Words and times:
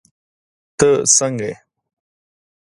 تہ 0.77 0.89
سنګه 1.15 1.45
یی 1.51 1.53